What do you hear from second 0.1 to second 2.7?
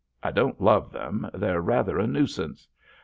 I don't love them, they're rather a nuisance.